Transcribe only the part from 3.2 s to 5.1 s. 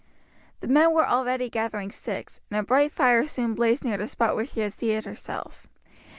soon blazed near the spot where she had seated